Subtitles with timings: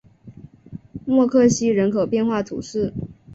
[1.05, 2.91] 默克西人口变化图示